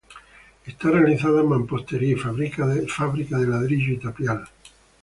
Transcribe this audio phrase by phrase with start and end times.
[0.65, 2.65] Está realizada en mampostería y fábrica
[3.37, 4.43] de ladrillo y tapial.